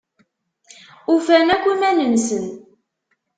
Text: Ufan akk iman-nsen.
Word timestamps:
Ufan 1.13 1.47
akk 1.55 1.65
iman-nsen. 1.73 2.45